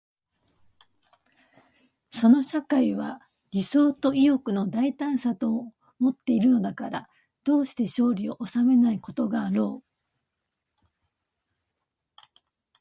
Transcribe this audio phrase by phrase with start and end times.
[2.11, 7.07] その社会は理想と意欲の大胆さとをもっているのだから、
[7.43, 9.83] どうして勝利を収めないことがあろ
[10.81, 10.85] う。